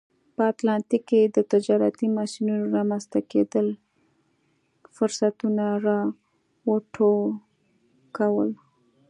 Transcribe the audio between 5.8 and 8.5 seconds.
را وټوکول.